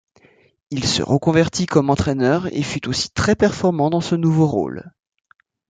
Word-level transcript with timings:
Il 0.71 0.83
se 0.85 1.03
reconvertit 1.03 1.67
comme 1.67 1.91
entraîneur 1.91 2.47
et 2.47 2.63
fut 2.63 2.87
aussi 2.89 3.11
très 3.11 3.35
performant 3.35 3.91
dans 3.91 4.01
ce 4.01 4.15
nouveau 4.15 4.47
rôle. 4.47 4.89